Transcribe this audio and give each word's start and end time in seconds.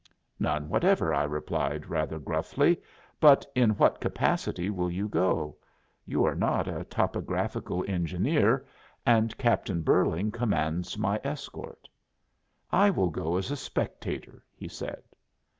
"None 0.39 0.67
whatever," 0.67 1.13
I 1.13 1.25
replied 1.25 1.85
rather 1.87 2.17
gruffly; 2.17 2.81
"but 3.19 3.45
in 3.53 3.77
what 3.77 3.99
capacity 4.01 4.71
will 4.71 4.89
you 4.89 5.07
go? 5.07 5.57
You 6.05 6.25
are 6.25 6.33
not 6.33 6.67
a 6.67 6.83
topographical 6.85 7.85
engineer, 7.87 8.65
and 9.05 9.37
Captain 9.37 9.83
Burling 9.83 10.31
commands 10.31 10.97
my 10.97 11.21
escort." 11.23 11.87
"I 12.71 12.89
will 12.89 13.11
go 13.11 13.37
as 13.37 13.51
a 13.51 13.55
spectator," 13.55 14.43
he 14.55 14.67
said. 14.67 15.03